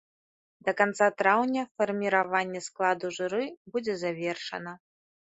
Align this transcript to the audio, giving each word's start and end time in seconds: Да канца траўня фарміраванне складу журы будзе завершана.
Да 0.67 0.71
канца 0.79 1.09
траўня 1.19 1.65
фарміраванне 1.81 2.61
складу 2.69 3.13
журы 3.19 3.45
будзе 3.77 3.93
завершана. 4.05 4.73